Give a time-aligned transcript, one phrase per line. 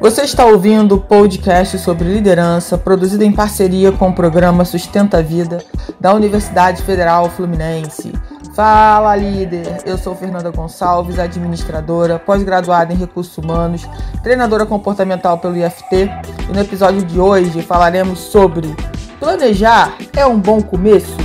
[0.00, 5.22] Você está ouvindo o podcast sobre liderança, produzido em parceria com o programa Sustenta a
[5.22, 5.62] Vida
[6.00, 8.10] da Universidade Federal Fluminense.
[8.54, 9.82] Fala, líder!
[9.84, 13.86] Eu sou Fernanda Gonçalves, administradora, pós-graduada em recursos humanos,
[14.22, 16.10] treinadora comportamental pelo IFT,
[16.48, 18.74] e no episódio de hoje falaremos sobre
[19.18, 21.19] planejar é um bom começo?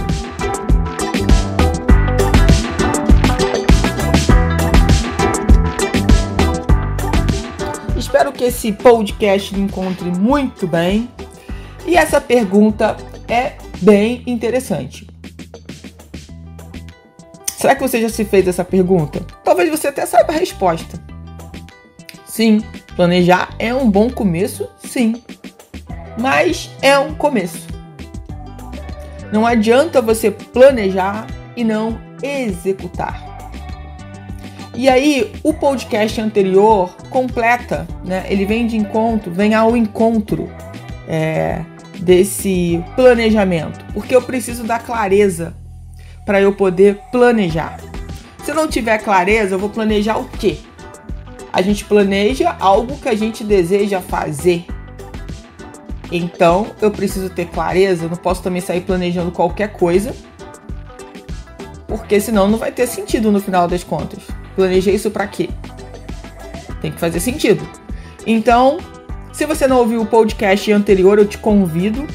[8.46, 11.10] Esse podcast encontre muito bem.
[11.86, 12.96] E essa pergunta
[13.28, 15.08] é bem interessante.
[17.48, 19.20] Será que você já se fez essa pergunta?
[19.44, 21.00] Talvez você até saiba a resposta.
[22.26, 22.62] Sim,
[22.96, 25.22] planejar é um bom começo, sim.
[26.20, 27.68] Mas é um começo.
[29.32, 33.35] Não adianta você planejar e não executar.
[34.78, 38.26] E aí, o podcast anterior completa, né?
[38.28, 40.50] Ele vem de encontro, vem ao encontro
[41.08, 41.62] é,
[42.00, 45.56] desse planejamento, porque eu preciso da clareza
[46.26, 47.80] para eu poder planejar.
[48.44, 50.58] Se eu não tiver clareza, eu vou planejar o quê?
[51.54, 54.66] A gente planeja algo que a gente deseja fazer.
[56.12, 60.14] Então, eu preciso ter clareza, eu não posso também sair planejando qualquer coisa,
[61.88, 64.20] porque senão não vai ter sentido no final das contas.
[64.56, 65.50] Planejei isso para quê?
[66.82, 67.68] Tem que fazer sentido.
[68.26, 68.78] Então,
[69.34, 72.08] se você não ouviu o podcast anterior, eu te convido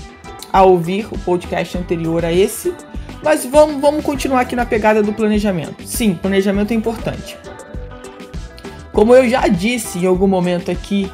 [0.53, 2.75] a ouvir o podcast anterior a esse.
[3.23, 5.87] Mas vamos, vamos continuar aqui na pegada do planejamento.
[5.87, 7.37] Sim, planejamento é importante.
[8.93, 11.11] Como eu já disse em algum momento aqui,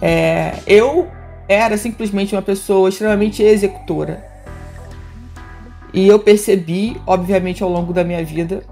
[0.00, 1.08] é, eu
[1.48, 4.24] era simplesmente uma pessoa extremamente executora.
[5.92, 8.62] E eu percebi, obviamente, ao longo da minha vida,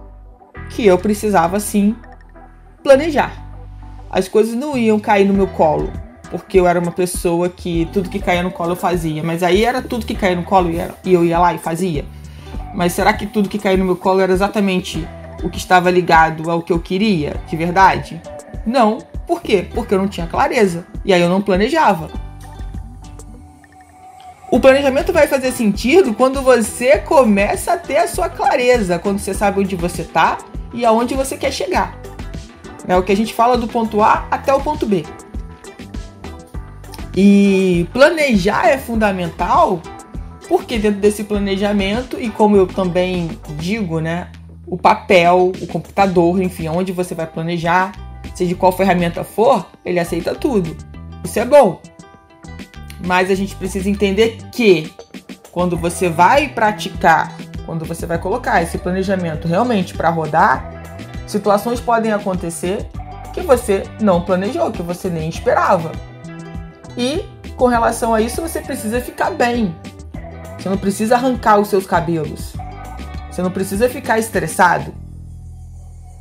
[0.75, 1.95] que eu precisava sim
[2.83, 3.33] planejar.
[4.11, 5.91] As coisas não iam cair no meu colo,
[6.31, 9.23] porque eu era uma pessoa que tudo que caía no colo eu fazia.
[9.23, 10.71] Mas aí era tudo que caía no colo
[11.05, 12.05] e eu ia lá e fazia.
[12.75, 15.07] Mas será que tudo que caía no meu colo era exatamente
[15.43, 18.21] o que estava ligado ao que eu queria, de verdade?
[18.67, 18.99] Não.
[19.27, 19.67] Por quê?
[19.73, 20.87] Porque eu não tinha clareza.
[21.05, 22.11] E aí eu não planejava.
[24.51, 29.33] O planejamento vai fazer sentido quando você começa a ter a sua clareza, quando você
[29.33, 30.37] sabe onde você está
[30.73, 31.99] e aonde você quer chegar.
[32.87, 35.05] É o que a gente fala do ponto A até o ponto B.
[37.17, 39.81] E planejar é fundamental
[40.49, 44.29] porque dentro desse planejamento e como eu também digo, né,
[44.67, 47.93] o papel, o computador, enfim, onde você vai planejar,
[48.35, 50.77] seja qual ferramenta for, ele aceita tudo.
[51.25, 51.81] Isso é bom.
[53.05, 54.93] Mas a gente precisa entender que
[55.51, 60.83] quando você vai praticar quando você vai colocar esse planejamento realmente para rodar,
[61.27, 62.87] situações podem acontecer
[63.33, 65.93] que você não planejou, que você nem esperava.
[66.97, 67.25] E
[67.57, 69.75] com relação a isso, você precisa ficar bem.
[70.59, 72.53] Você não precisa arrancar os seus cabelos.
[73.31, 74.95] Você não precisa ficar estressado,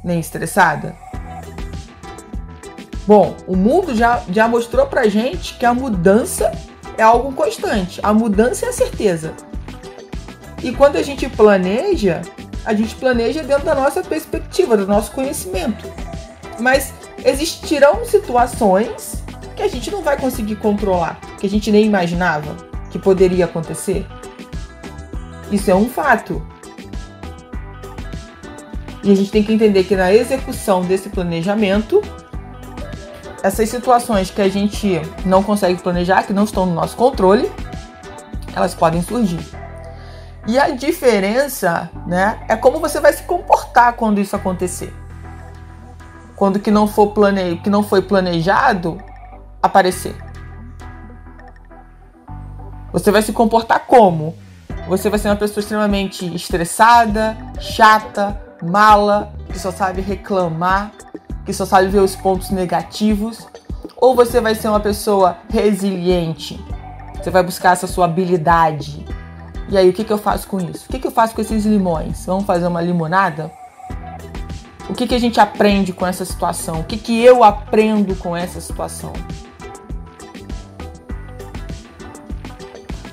[0.04, 0.96] nem estressada.
[3.06, 6.52] Bom, o mundo já, já mostrou pra gente que a mudança
[6.98, 8.00] é algo constante.
[8.02, 9.34] A mudança é a certeza.
[10.64, 12.22] E quando a gente planeja,
[12.64, 15.90] a gente planeja dentro da nossa perspectiva, do nosso conhecimento.
[16.60, 16.94] Mas
[17.26, 19.24] existirão situações
[19.56, 22.56] que a gente não vai conseguir controlar, que a gente nem imaginava
[22.92, 24.06] que poderia acontecer.
[25.52, 26.42] Isso é um fato.
[29.04, 32.02] E a gente tem que entender que na execução desse planejamento,
[33.42, 37.52] essas situações que a gente não consegue planejar, que não estão no nosso controle,
[38.56, 39.61] elas podem surgir.
[40.48, 44.94] E a diferença, né, é como você vai se comportar quando isso acontecer.
[46.36, 47.58] Quando que não for plane...
[47.58, 48.98] que não foi planejado
[49.62, 50.16] aparecer.
[52.92, 54.36] Você vai se comportar como?
[54.88, 60.92] Você vai ser uma pessoa extremamente estressada, chata, mala, que só sabe reclamar,
[61.46, 63.48] que só sabe ver os pontos negativos,
[63.96, 66.60] ou você vai ser uma pessoa resiliente.
[67.16, 69.06] Você vai buscar essa sua habilidade,
[69.72, 70.86] e aí, o que, que eu faço com isso?
[70.86, 72.26] O que, que eu faço com esses limões?
[72.26, 73.50] Vamos fazer uma limonada?
[74.90, 76.82] O que, que a gente aprende com essa situação?
[76.82, 79.14] O que, que eu aprendo com essa situação?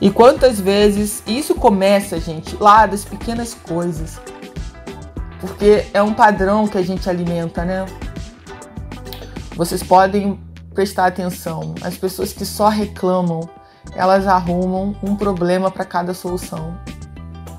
[0.01, 4.21] E quantas vezes isso começa, gente, lá das pequenas coisas.
[5.41, 7.87] Porque é um padrão que a gente alimenta, né?
[9.55, 10.41] Vocês podem
[10.75, 11.77] prestar atenção.
[11.83, 13.49] As pessoas que só reclamam
[13.95, 16.77] elas arrumam um problema para cada solução.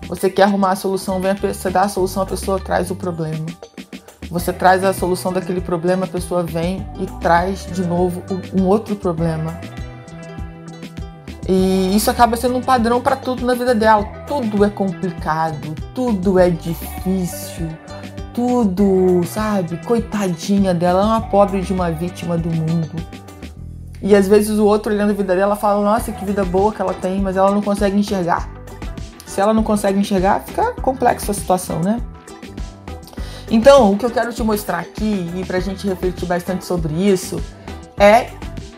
[0.07, 2.95] Você quer arrumar a solução, vem a, você dá a solução, a pessoa traz o
[2.95, 3.45] problema.
[4.30, 8.24] Você traz a solução daquele problema, a pessoa vem e traz de novo
[8.57, 9.60] um outro problema.
[11.48, 14.04] E isso acaba sendo um padrão para tudo na vida dela.
[14.27, 17.68] Tudo é complicado, tudo é difícil,
[18.36, 19.77] tudo, sabe?
[19.83, 22.92] Coitadinha dela, ela é uma pobre de uma vítima do mundo.
[24.01, 26.81] E às vezes o outro olhando a vida dela fala: Nossa, que vida boa que
[26.81, 28.49] ela tem, mas ela não consegue enxergar.
[29.25, 32.01] Se ela não consegue enxergar, fica complexa a situação, né?
[33.51, 37.41] Então, o que eu quero te mostrar aqui e pra gente refletir bastante sobre isso
[37.97, 38.29] é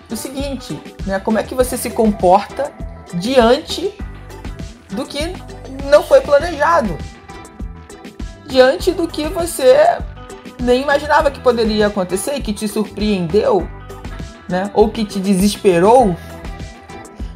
[0.09, 1.19] o seguinte, né?
[1.19, 2.71] Como é que você se comporta
[3.13, 3.93] diante
[4.89, 5.33] do que
[5.89, 6.97] não foi planejado?
[8.45, 9.75] Diante do que você
[10.59, 13.67] nem imaginava que poderia acontecer que te surpreendeu,
[14.51, 14.69] né?
[14.73, 16.15] Ou que te desesperou.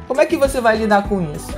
[0.06, 1.52] Como é que você vai lidar com isso?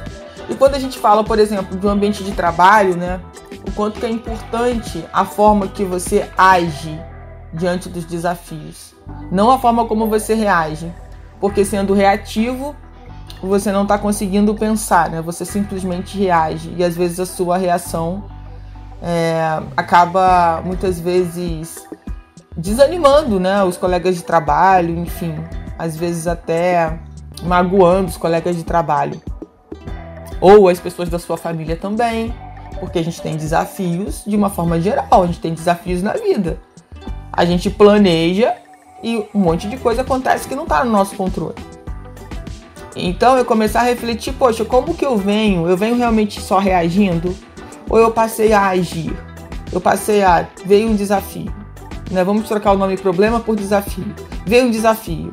[0.48, 3.20] E quando a gente fala, por exemplo, de um ambiente de trabalho, né?
[3.66, 6.98] O quanto que é importante a forma que você age
[7.52, 8.94] diante dos desafios,
[9.30, 10.90] não a forma como você reage
[11.40, 12.74] porque sendo reativo,
[13.42, 15.22] você não está conseguindo pensar, né?
[15.22, 18.24] Você simplesmente reage e às vezes a sua reação
[19.00, 21.86] é, acaba muitas vezes
[22.58, 23.62] desanimando, né?
[23.62, 25.34] Os colegas de trabalho, enfim,
[25.78, 26.98] às vezes até
[27.44, 29.22] magoando os colegas de trabalho
[30.40, 32.34] ou as pessoas da sua família também,
[32.80, 36.58] porque a gente tem desafios de uma forma geral, a gente tem desafios na vida.
[37.32, 38.54] A gente planeja
[39.02, 41.54] e um monte de coisa acontece que não está no nosso controle.
[42.96, 45.68] Então eu começar a refletir, poxa, como que eu venho?
[45.68, 47.34] Eu venho realmente só reagindo?
[47.88, 49.16] Ou eu passei a agir?
[49.72, 50.46] Eu passei a.
[50.64, 51.57] Veio um desafio.
[52.10, 52.24] Né?
[52.24, 54.14] Vamos trocar o nome problema por desafio.
[54.46, 55.32] Veio um desafio.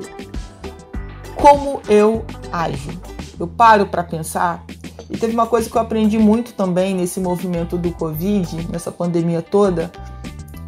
[1.36, 3.00] Como eu ajo?
[3.40, 4.64] Eu paro para pensar.
[5.10, 9.42] E teve uma coisa que eu aprendi muito também nesse movimento do Covid, nessa pandemia
[9.42, 9.92] toda,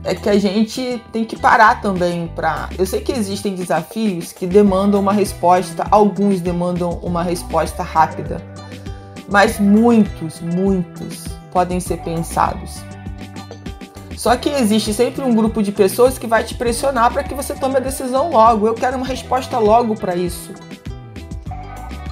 [0.04, 2.69] é que a gente tem que parar também para.
[2.77, 8.42] Eu sei que existem desafios que demandam uma resposta, alguns demandam uma resposta rápida,
[9.30, 12.81] mas muitos, muitos podem ser pensados.
[14.18, 17.54] Só que existe sempre um grupo de pessoas que vai te pressionar para que você
[17.54, 18.68] tome a decisão logo.
[18.68, 20.52] Eu quero uma resposta logo para isso.
[21.48, 21.56] Eu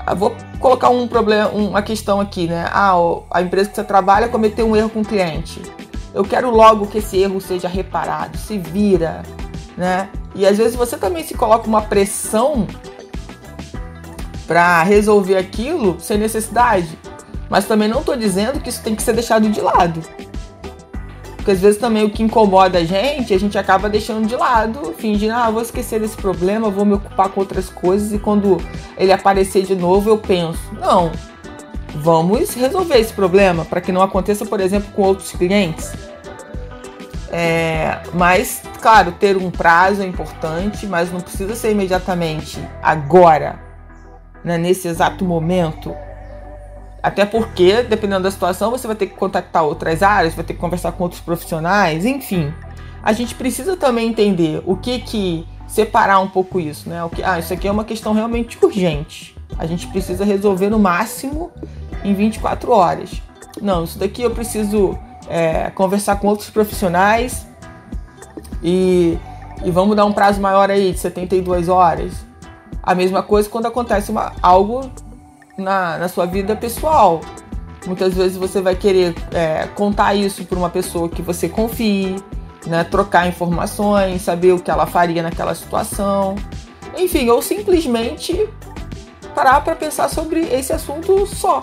[0.06, 2.70] ah, vou colocar um problema, uma questão aqui, né?
[2.72, 2.94] Ah,
[3.32, 5.60] a empresa que você trabalha cometeu um erro com o cliente
[6.16, 9.22] eu quero logo que esse erro seja reparado, se vira,
[9.76, 10.08] né?
[10.34, 12.66] E às vezes você também se coloca uma pressão
[14.48, 16.98] para resolver aquilo sem necessidade.
[17.50, 20.02] Mas também não estou dizendo que isso tem que ser deixado de lado.
[21.46, 24.96] Porque às vezes também o que incomoda a gente, a gente acaba deixando de lado,
[24.98, 28.58] fingindo, ah, vou esquecer desse problema, vou me ocupar com outras coisas e quando
[28.98, 30.60] ele aparecer de novo eu penso.
[30.82, 31.12] Não,
[31.94, 35.94] vamos resolver esse problema para que não aconteça, por exemplo, com outros clientes.
[37.32, 43.60] É, mas, claro, ter um prazo é importante, mas não precisa ser imediatamente agora,
[44.44, 45.96] né, nesse exato momento.
[47.06, 50.60] Até porque, dependendo da situação, você vai ter que contactar outras áreas, vai ter que
[50.60, 52.52] conversar com outros profissionais, enfim.
[53.04, 57.04] A gente precisa também entender o que que separar um pouco isso, né?
[57.04, 59.38] O que, ah, isso aqui é uma questão realmente urgente.
[59.56, 61.52] A gente precisa resolver no máximo
[62.04, 63.22] em 24 horas.
[63.62, 64.98] Não, isso daqui eu preciso
[65.30, 67.46] é, conversar com outros profissionais
[68.64, 69.16] e,
[69.64, 72.26] e vamos dar um prazo maior aí de 72 horas.
[72.82, 74.90] A mesma coisa quando acontece uma, algo
[75.58, 77.22] na, na sua vida pessoal.
[77.86, 82.16] Muitas vezes você vai querer é, contar isso para uma pessoa que você confie,
[82.66, 86.36] né, trocar informações, saber o que ela faria naquela situação.
[86.98, 88.50] Enfim, ou simplesmente
[89.36, 91.62] parar para pensar sobre esse assunto só.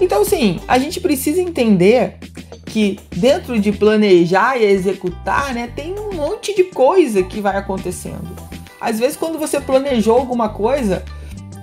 [0.00, 2.18] Então, assim, a gente precisa entender
[2.64, 8.49] que dentro de planejar e executar, né, tem um monte de coisa que vai acontecendo.
[8.80, 11.04] Às vezes, quando você planejou alguma coisa,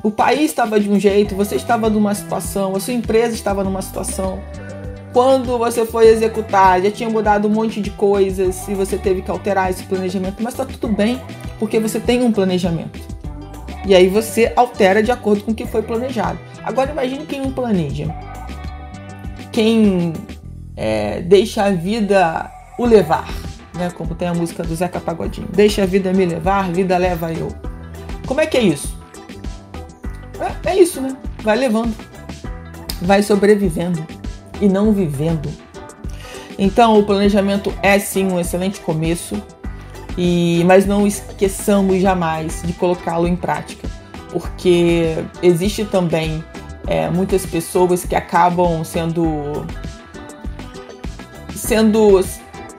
[0.04, 3.82] o país estava de um jeito, você estava numa situação, a sua empresa estava numa
[3.82, 4.40] situação.
[5.12, 9.32] Quando você foi executar, já tinha mudado um monte de coisas e você teve que
[9.32, 11.20] alterar esse planejamento, mas está tudo bem,
[11.58, 13.00] porque você tem um planejamento.
[13.86, 16.38] E aí você altera de acordo com o que foi planejado.
[16.64, 18.14] Agora imagine quem não planeja.
[19.52, 20.14] Quem
[20.76, 23.28] é, deixa a vida o levar,
[23.78, 23.90] né?
[23.90, 25.48] Como tem a música do Zeca Pagodinho.
[25.54, 27.50] Deixa a vida me levar, vida leva eu.
[28.26, 28.98] Como é que é isso?
[30.66, 31.16] É, é isso, né?
[31.44, 31.96] Vai levando.
[33.02, 34.06] Vai sobrevivendo
[34.62, 35.50] e não vivendo.
[36.58, 39.42] Então o planejamento é sim um excelente começo,
[40.18, 43.88] e mas não esqueçamos jamais de colocá-lo em prática,
[44.32, 46.44] porque existe também
[46.88, 49.66] é, muitas pessoas que acabam sendo
[51.56, 52.24] sendo.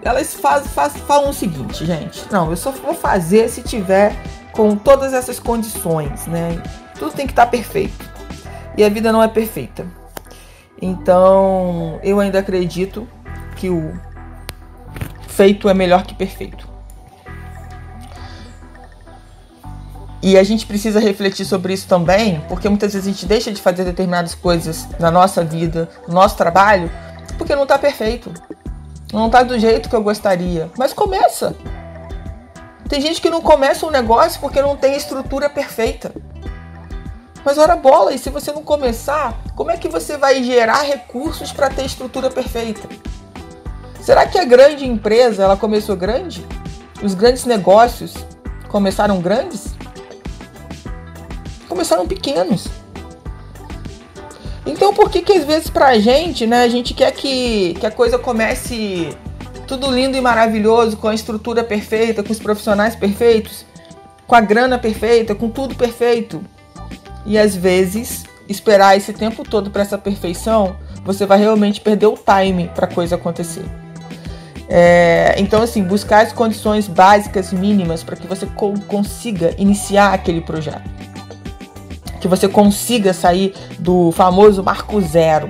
[0.09, 2.25] Elas faz, faz, falam o seguinte, gente.
[2.33, 4.17] Não, eu só vou fazer se tiver
[4.53, 6.63] com todas essas condições, né?
[6.99, 8.09] Tudo tem que estar perfeito.
[8.75, 9.87] E a vida não é perfeita.
[10.81, 13.07] Então, eu ainda acredito
[13.55, 13.93] que o
[15.27, 16.67] feito é melhor que perfeito.
[20.23, 23.61] E a gente precisa refletir sobre isso também, porque muitas vezes a gente deixa de
[23.61, 26.91] fazer determinadas coisas na nossa vida, no nosso trabalho,
[27.37, 28.33] porque não está perfeito.
[29.13, 30.71] Não está do jeito que eu gostaria.
[30.77, 31.57] Mas começa.
[32.89, 36.13] Tem gente que não começa um negócio porque não tem estrutura perfeita.
[37.45, 41.53] Mas ora bola, e se você não começar, como é que você vai gerar recursos
[41.53, 42.89] para ter estrutura perfeita?
[44.01, 46.47] Será que a grande empresa ela começou grande?
[47.03, 48.15] Os grandes negócios
[48.69, 49.75] começaram grandes?
[51.69, 52.67] Começaram pequenos.
[54.69, 57.91] Então por que que às vezes pra gente, né, a gente quer que, que a
[57.91, 59.09] coisa comece
[59.67, 63.65] tudo lindo e maravilhoso, com a estrutura perfeita, com os profissionais perfeitos,
[64.27, 66.45] com a grana perfeita, com tudo perfeito.
[67.25, 72.17] E às vezes, esperar esse tempo todo para essa perfeição, você vai realmente perder o
[72.17, 73.65] time para coisa acontecer.
[74.69, 80.43] É, então, assim, buscar as condições básicas mínimas para que você co consiga iniciar aquele
[80.43, 80.89] projeto.
[82.21, 85.49] Que você consiga sair do famoso marco zero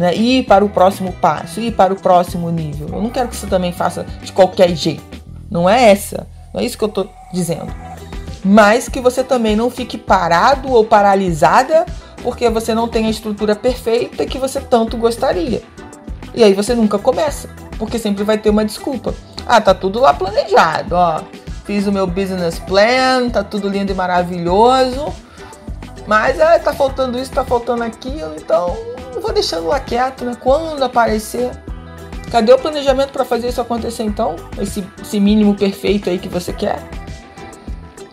[0.00, 0.14] né?
[0.14, 2.88] Ir para o próximo passo, ir para o próximo nível.
[2.90, 5.20] Eu não quero que você também faça de qualquer jeito.
[5.50, 6.26] Não é essa.
[6.54, 7.70] Não é isso que eu estou dizendo.
[8.42, 11.84] Mas que você também não fique parado ou paralisada
[12.22, 15.62] porque você não tem a estrutura perfeita que você tanto gostaria.
[16.34, 19.14] E aí você nunca começa, porque sempre vai ter uma desculpa.
[19.46, 21.20] Ah, tá tudo lá planejado, ó.
[21.64, 25.12] Fiz o meu business plan, tá tudo lindo e maravilhoso.
[26.10, 28.76] Mas ah, tá faltando isso, tá faltando aquilo, então
[29.22, 30.36] vou deixando lá quieto, né?
[30.40, 31.52] Quando aparecer.
[32.32, 34.34] Cadê o planejamento para fazer isso acontecer então?
[34.60, 36.82] Esse, esse mínimo perfeito aí que você quer?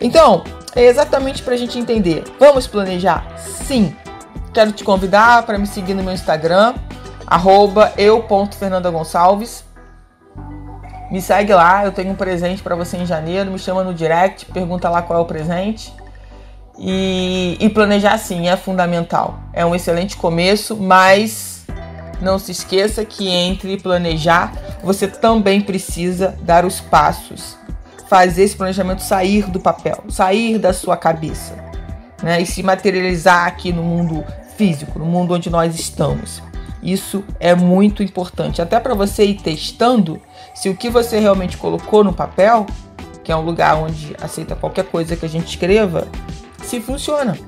[0.00, 0.44] Então,
[0.76, 2.22] é exatamente para a gente entender.
[2.38, 3.36] Vamos planejar?
[3.36, 3.92] Sim.
[4.54, 6.74] Quero te convidar para me seguir no meu Instagram,
[7.96, 9.64] eu.fernandagonçalves.
[11.10, 13.50] Me segue lá, eu tenho um presente para você em janeiro.
[13.50, 15.92] Me chama no direct, pergunta lá qual é o presente.
[16.78, 19.40] E, e planejar sim é fundamental.
[19.52, 21.66] É um excelente começo, mas
[22.20, 27.56] não se esqueça que entre planejar, você também precisa dar os passos.
[28.08, 31.54] Fazer esse planejamento sair do papel, sair da sua cabeça,
[32.22, 32.40] né?
[32.40, 34.24] E se materializar aqui no mundo
[34.56, 36.42] físico, no mundo onde nós estamos.
[36.82, 40.20] Isso é muito importante, até para você ir testando
[40.54, 42.64] se o que você realmente colocou no papel,
[43.22, 46.08] que é um lugar onde aceita qualquer coisa que a gente escreva,
[46.68, 47.38] se funciona.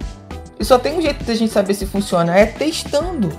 [0.59, 3.31] E só tem um jeito de a gente saber se funciona, é testando.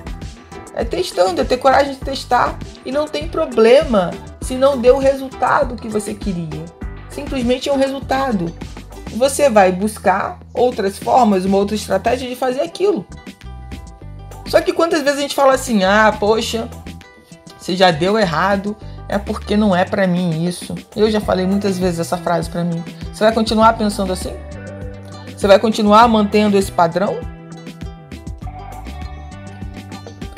[0.73, 2.57] É testando, é ter coragem de testar.
[2.85, 4.11] E não tem problema
[4.41, 6.65] se não deu o resultado que você queria.
[7.09, 8.53] Simplesmente é um resultado.
[9.15, 13.05] Você vai buscar outras formas, uma outra estratégia de fazer aquilo.
[14.47, 16.69] Só que quantas vezes a gente fala assim: ah, poxa,
[17.59, 18.75] se já deu errado,
[19.07, 20.73] é porque não é para mim isso.
[20.95, 22.81] Eu já falei muitas vezes essa frase para mim.
[23.13, 24.33] Você vai continuar pensando assim?
[25.41, 27.19] Você vai continuar mantendo esse padrão?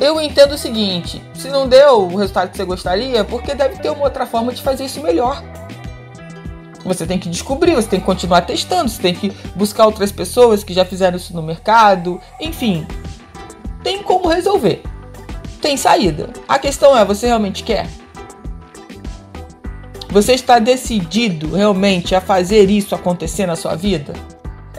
[0.00, 3.82] Eu entendo o seguinte: se não deu o resultado que você gostaria, é porque deve
[3.82, 5.44] ter uma outra forma de fazer isso melhor.
[6.86, 10.64] Você tem que descobrir, você tem que continuar testando, você tem que buscar outras pessoas
[10.64, 12.86] que já fizeram isso no mercado, enfim.
[13.82, 14.82] Tem como resolver.
[15.60, 16.30] Tem saída.
[16.48, 17.86] A questão é: você realmente quer?
[20.08, 24.14] Você está decidido realmente a fazer isso acontecer na sua vida?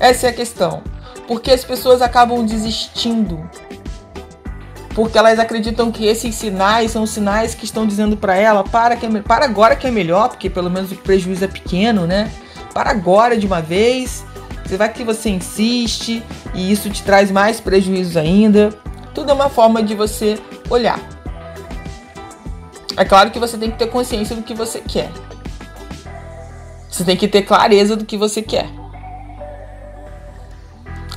[0.05, 0.83] Essa é a questão.
[1.27, 3.50] Porque as pessoas acabam desistindo.
[4.93, 9.07] Porque elas acreditam que esses sinais são sinais que estão dizendo para ela: para, que
[9.07, 12.31] é, para agora que é melhor, porque pelo menos o prejuízo é pequeno, né?
[12.71, 14.24] Para agora de uma vez.
[14.63, 18.69] Você vai que você insiste e isso te traz mais prejuízos ainda.
[19.12, 20.38] Tudo é uma forma de você
[20.69, 21.00] olhar.
[22.95, 25.09] É claro que você tem que ter consciência do que você quer.
[26.89, 28.85] Você tem que ter clareza do que você quer.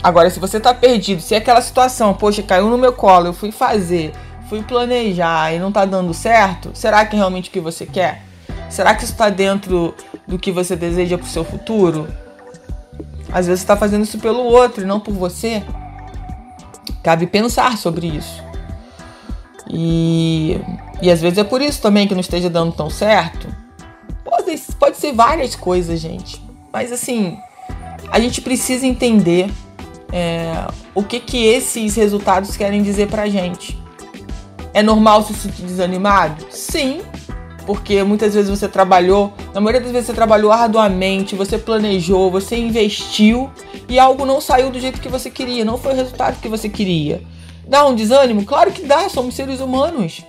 [0.03, 3.33] Agora, se você tá perdido, se é aquela situação, poxa, caiu no meu colo, eu
[3.33, 4.13] fui fazer,
[4.49, 8.23] fui planejar e não tá dando certo, será que é realmente o que você quer?
[8.71, 9.95] Será que isso tá dentro
[10.27, 12.07] do que você deseja pro seu futuro?
[13.33, 15.63] Às vezes você tá fazendo isso pelo outro e não por você.
[17.03, 18.43] Cabe pensar sobre isso.
[19.71, 20.61] E,
[21.03, 23.49] e às vezes é por isso também que não esteja dando tão certo.
[24.25, 26.43] Pode, pode ser várias coisas, gente.
[26.73, 27.39] Mas assim,
[28.11, 29.51] a gente precisa entender
[30.13, 33.79] é, o que, que esses resultados querem dizer pra gente.
[34.73, 36.47] É normal se sentir desanimado?
[36.51, 37.01] Sim,
[37.67, 42.57] porque muitas vezes você trabalhou, na maioria das vezes você trabalhou arduamente, você planejou, você
[42.57, 43.51] investiu
[43.89, 46.69] e algo não saiu do jeito que você queria, não foi o resultado que você
[46.69, 47.23] queria.
[47.67, 48.45] Dá um desânimo?
[48.45, 50.25] Claro que dá, somos seres humanos.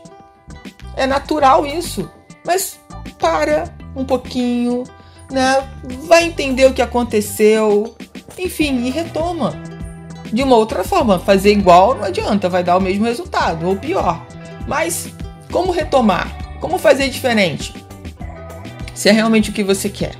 [0.97, 2.09] É natural isso.
[2.45, 2.79] Mas
[3.17, 4.83] para um pouquinho,
[5.31, 5.63] né?
[6.07, 7.95] Vai entender o que aconteceu,
[8.37, 9.68] enfim, e retoma.
[10.31, 14.25] De uma outra forma, fazer igual não adianta, vai dar o mesmo resultado, ou pior.
[14.67, 15.09] Mas
[15.51, 16.37] como retomar?
[16.59, 17.73] Como fazer diferente?
[18.93, 20.13] Se é realmente o que você quer.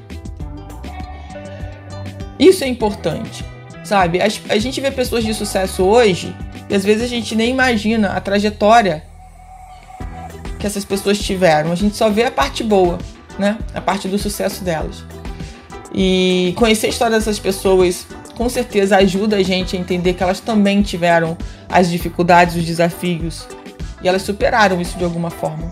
[2.39, 3.45] Isso é importante,
[3.83, 4.19] sabe?
[4.21, 6.33] A, gente vê pessoas de sucesso hoje
[6.69, 9.03] e às vezes a gente nem imagina a trajetória
[10.57, 11.71] que essas pessoas tiveram.
[11.71, 12.97] A gente só vê a parte boa,
[13.37, 13.57] né?
[13.73, 15.03] A parte do sucesso delas.
[15.93, 18.07] E conhecer a história dessas pessoas
[18.39, 23.45] com certeza ajuda a gente a entender que elas também tiveram as dificuldades, os desafios
[24.01, 25.69] e elas superaram isso de alguma forma.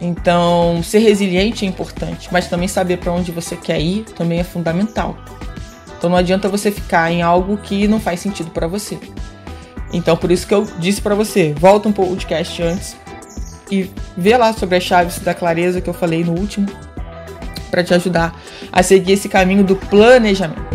[0.00, 4.42] Então, ser resiliente é importante, mas também saber para onde você quer ir também é
[4.42, 5.18] fundamental.
[5.98, 8.98] Então, não adianta você ficar em algo que não faz sentido para você.
[9.92, 12.96] Então, por isso que eu disse para você, volta um podcast antes
[13.70, 16.66] e vê lá sobre as chaves da clareza que eu falei no último,
[17.70, 18.34] para te ajudar
[18.72, 20.65] a seguir esse caminho do planejamento.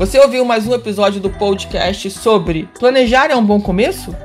[0.00, 4.16] Você ouviu mais um episódio do podcast sobre Planejar é um bom começo?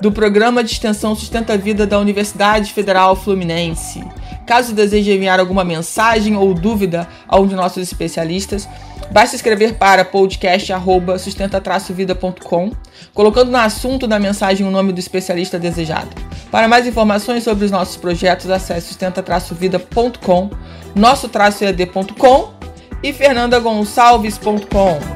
[0.00, 4.04] Do programa de extensão Sustenta a Vida da Universidade Federal Fluminense.
[4.46, 8.68] Caso deseje enviar alguma mensagem ou dúvida a um de nossos especialistas,
[9.10, 12.70] basta escrever para podcast@sustenta-vida.com,
[13.12, 16.10] colocando no assunto da mensagem o nome do especialista desejado.
[16.52, 20.50] Para mais informações sobre os nossos projetos, acesse sustenta-vida.com,
[20.94, 22.54] nosso-ed.com
[23.02, 25.15] e fernandagonçalves.com.